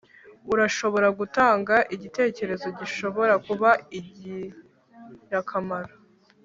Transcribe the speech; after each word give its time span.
Urashobora 0.53 1.07
gutanga 1.19 1.75
igitekerezo 1.95 2.67
gishobora 2.79 3.33
kuba 3.47 3.69
ingirakamaro 3.97 5.93